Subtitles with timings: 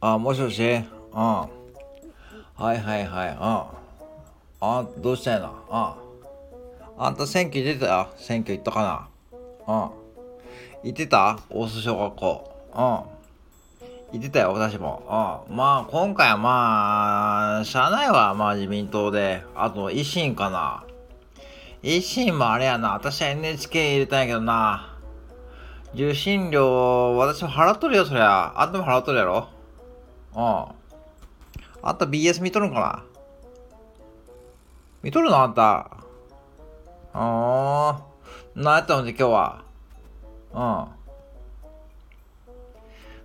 [0.00, 0.62] あ、もしもし？
[0.62, 0.84] うん。
[1.14, 1.48] は
[2.74, 3.28] いはいはい。
[3.30, 4.68] うん。
[4.68, 5.48] あんどうしたんやな？
[5.48, 7.04] うん。
[7.04, 7.86] あんた選挙出た？
[7.86, 8.08] よ。
[8.18, 9.08] 選挙行ったかな？
[9.66, 9.90] うん。
[10.84, 11.38] 行ってた？
[11.48, 12.50] 大須小学校。
[12.74, 12.80] うん。
[12.80, 13.08] 行
[14.16, 15.02] ってたよ、私も。
[15.48, 15.56] うん。
[15.56, 20.84] まあ、今回はまあ、社内はまあ自民党で、あと維新かな。
[21.82, 22.94] 維新もあれやな。
[22.94, 24.96] 私は NHK 入れたんやけどな。
[25.94, 28.52] 受信料、私も払っとるよ、そりゃ。
[28.60, 29.48] あんたも払っとるやろ？
[30.34, 30.42] うん。
[31.82, 33.02] あんた BS 見とるんかな？
[35.02, 35.90] 見とるのあんた。
[37.14, 38.58] あー。
[38.60, 39.62] 何やったのじゃ今日は？
[40.52, 40.58] う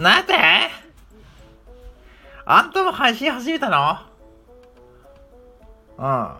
[0.00, 0.04] ん。
[0.04, 0.34] 何やって
[2.44, 3.98] あんたも配信始めたの？
[5.98, 6.36] うん。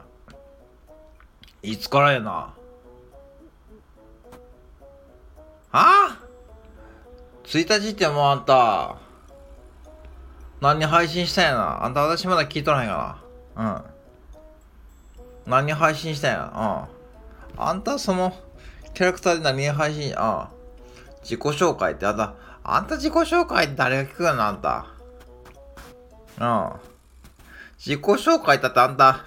[1.63, 2.31] いつからやな？
[2.31, 2.55] は？
[5.73, 6.19] あ
[7.45, 8.97] ?1 日ってもうあんた。
[10.61, 11.85] 何に配信したんやな？
[11.85, 13.21] あんた私まだ聞いとらへんか
[13.57, 13.85] な。
[15.47, 15.51] うん。
[15.51, 16.89] 何に配信したんや？
[17.57, 17.63] うん。
[17.63, 18.33] あんたその
[18.95, 20.51] キャラクターで何配信、あ
[21.23, 24.87] 自己紹介ってあんた、あんた自己紹介って誰が聞くかな、あんた。
[26.41, 26.73] うん。
[27.79, 29.25] 自己紹介だってあんた、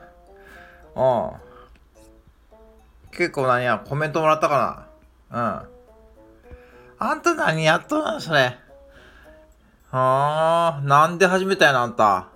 [0.95, 1.48] うん。
[3.19, 4.87] 結構何や、コメントもらったか
[5.29, 5.37] な。
[5.37, 5.69] うん。
[6.99, 8.55] あんた何やっとんのそれ。
[9.91, 12.29] はあ、なんで始めたんやな、あんた。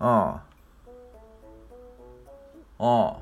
[0.00, 0.06] うん。
[0.06, 0.36] うん。
[2.76, 3.20] は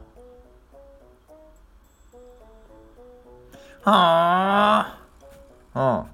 [3.85, 4.99] あ。
[5.77, 6.07] うん。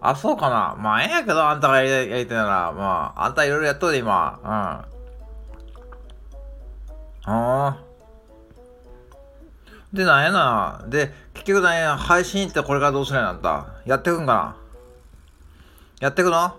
[0.00, 0.76] あ、そうかな。
[0.78, 4.40] まあ、ええやけど、あんたがやりやりたいなら、まあ、あんたいろいろやっとるで、今。
[4.42, 4.50] うん。
[4.50, 4.86] は
[7.26, 7.89] あ。
[9.92, 10.84] で、なんやな。
[10.86, 13.66] で、結局なんや、配信ってこれからどうするんやな、あんた？
[13.84, 14.56] やってくんかな？
[16.00, 16.56] やってくの？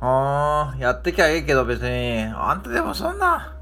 [0.00, 2.24] あー、やってきゃいいけど別に。
[2.24, 3.54] あんたでもそんな、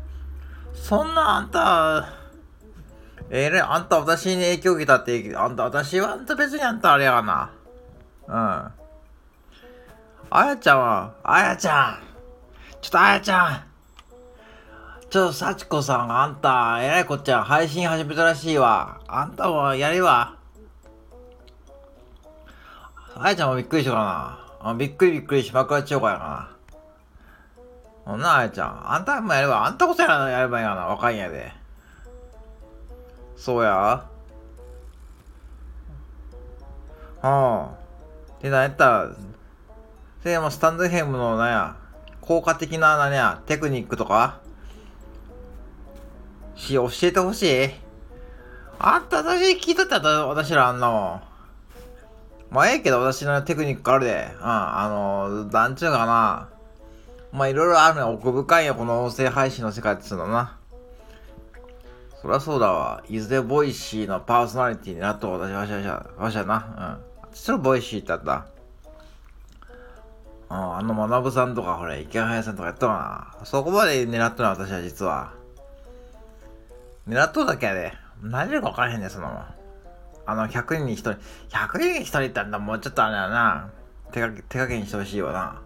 [0.74, 2.08] そんなあんた、
[3.30, 7.50] ええね、あんた私に影響受けたって、あんた私はあんた別にあんたあれやがな。
[8.26, 8.34] うん。
[10.34, 12.02] あやちゃんは、あやちゃん
[12.80, 13.64] ちょっとあやちゃん
[15.12, 18.98] ちょっと幸子さんあんた、えらいこっちゃ配信始めたらしいわ。
[19.06, 20.38] あんたもやるわ。
[23.14, 23.98] あやちゃんもびっくりしたか
[24.62, 24.70] な。
[24.70, 26.56] あびっくりびっくりしまくらっちゃうかやな。
[28.06, 28.90] ほんなあやちゃん。
[28.94, 30.86] あんたもやれば、あんたこそややればいいがな。
[30.86, 31.52] 若いんやで。
[33.36, 33.70] そうや。
[33.70, 34.06] は
[37.22, 37.68] あ。
[38.40, 39.10] で、なんやったら、
[40.24, 41.76] でもスタンドヘムのなんや、
[42.22, 44.40] 効果的ななんや、テクニックとか
[46.62, 47.70] し、教えてほしい
[48.78, 51.22] あんた私聞いとったら私らあんなもん。
[52.50, 54.28] まあええけど私のテクニックあるで。
[54.38, 56.48] うん、あの、なんちゅうかな。
[57.32, 58.12] まあいろいろあるの。
[58.12, 60.58] 奥深いよ、この音声配信の世界っていうのな。
[62.20, 63.02] そりゃそうだわ。
[63.08, 67.00] いずれ Voicy のパーソナリティになっと私わしゃわしゃ、わしゃな。
[67.22, 67.34] うん。
[67.34, 68.46] それ Voicy ってあった。
[70.50, 73.44] うん、あの、学さんとか、ほれ、イケハヤさんとかやったかな。
[73.46, 75.41] そこまで狙っとるの私は実は。
[77.08, 77.92] 狙っとるだけやで。
[78.22, 79.44] 何でか分からへんね、そのもん。
[80.24, 81.10] あの、100人に1人。
[81.50, 83.70] 100人に1人ってあんだ、もうちょっとあれやな。
[84.12, 85.60] 手が手加減してほしいわな。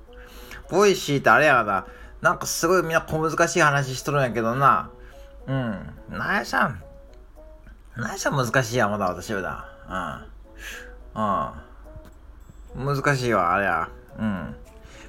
[0.71, 1.86] Voicy ってあれやな。
[2.22, 4.91] なんかすごいみんな小難しい話しとるんやけどな。
[5.47, 5.94] うん。
[6.10, 6.82] なやしゃん。
[7.97, 10.26] なやしゃん難しいや、まだ私はだ。
[12.74, 12.82] うん。
[12.82, 12.97] うん。
[12.97, 13.88] 難しいわ、あれや。
[14.18, 14.56] うん。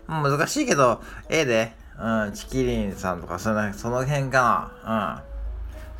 [0.07, 1.73] 難しいけど、ええで。
[1.99, 2.33] うん。
[2.33, 5.23] チキリンさんとか、そのその辺かな。
[5.23, 5.36] うん。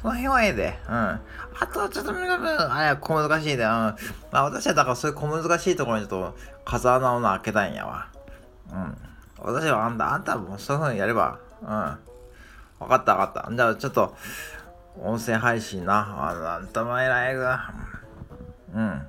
[0.02, 0.80] その辺はええで。
[0.88, 0.96] うん。
[0.96, 1.20] あ
[1.74, 3.64] とはちょっと、あれや、小難しいで。
[3.64, 3.70] うん。
[3.70, 3.96] ま
[4.32, 8.08] あ私はだからそういう小難しいところにちょっと風穴を開けたいんやわ。
[8.72, 8.98] うん。
[9.40, 11.40] 私はあんた、あんたもそういう風にやれば。
[11.62, 11.70] うん。
[11.70, 11.98] わ
[12.88, 13.56] かったわかった。
[13.56, 14.16] じゃあちょっと、
[15.02, 16.30] 音声配信な。
[16.30, 17.74] あなんたま偉いが。
[18.74, 19.02] うん。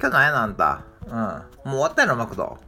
[0.00, 0.82] 今日何やなあんた？
[1.06, 1.12] うん。
[1.14, 2.58] もう終わったやろ、マクド。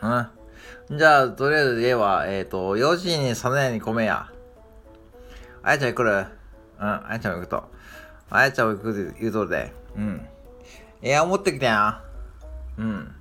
[0.00, 0.98] うん。
[0.98, 4.28] じゃあ、とりあえず家は、えっ、ー、と、4時にサネに米や。
[5.62, 6.26] あやちゃん来る
[6.80, 7.64] うん、あやちゃん行くと。
[8.30, 9.72] あやちゃん行くって言うとるで。
[9.96, 10.26] うん。
[11.02, 12.02] エア持ってきたや
[12.78, 12.80] ん。
[12.80, 13.14] うん。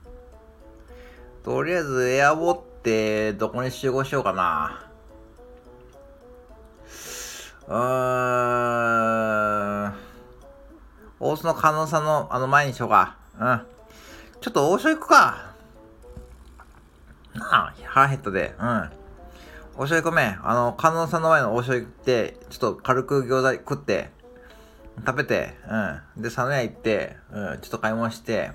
[1.43, 4.88] とりあえずエア持ってどこに集合しようかな。
[7.67, 7.77] うー
[9.89, 9.93] ん。
[11.19, 13.17] 大須の観音さんのあの前にしようか。
[13.39, 13.61] うん。
[14.39, 15.53] ちょっと王将行くか。
[17.35, 18.55] なあ、腹減ったで。
[18.59, 18.89] うん。
[19.75, 20.39] お醤油ごめん。
[20.47, 24.09] あの、観音さんの前のお醤油行って、ちょっと軽く餃子食って、
[25.06, 25.56] 食べて、
[26.15, 26.21] うん。
[26.21, 28.51] で、佐野屋行って、うん、ちょっと買い物して、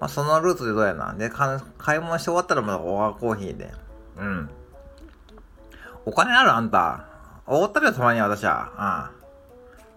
[0.00, 1.14] まあ、そのルートでどうやな。
[1.14, 3.72] で、買い物して終わったらまだオアコーヒーで。
[4.18, 4.50] うん。
[6.06, 7.06] お金あるあんた。
[7.46, 9.10] おごったるよ、たまに私は。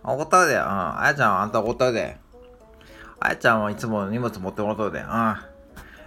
[0.03, 0.11] うん。
[0.11, 0.55] おごったるで。
[0.55, 0.61] うん。
[0.61, 2.17] あやちゃん、あんたおごったるで。
[3.19, 4.99] あやちゃんはいつも荷物持ってもらっとるで。
[4.99, 5.35] うん。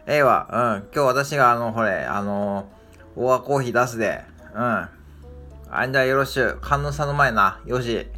[0.06, 0.48] ええわ。
[0.50, 0.88] うん。
[0.94, 2.79] 今日私があの、ほれ、あのー、
[3.16, 4.22] オアコーヒー出すで。
[4.54, 4.88] うん。
[5.72, 6.58] あんじゃよろしゅう。
[6.60, 7.60] 観音さんの前な。
[7.66, 8.08] 4時。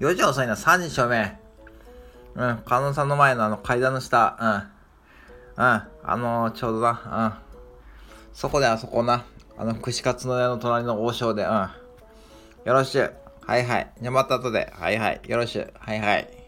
[0.00, 0.54] 4時遅いな。
[0.54, 1.38] 3時正面。
[2.34, 2.62] うん。
[2.66, 4.36] 観音さんの前のあの階段の下。
[4.40, 4.50] うん。
[4.50, 4.62] うん。
[5.62, 7.34] あのー、ちょうどな。
[7.36, 8.34] うん。
[8.34, 9.24] そこであそこな。
[9.58, 11.44] あの、串カツの屋の隣の王将で。
[11.44, 11.68] うん。
[12.64, 13.12] よろしゅう。
[13.46, 13.92] はいはい。
[14.00, 14.72] じゃまた後で。
[14.76, 15.20] はいはい。
[15.26, 15.72] よろしゅう。
[15.78, 16.39] はいはい。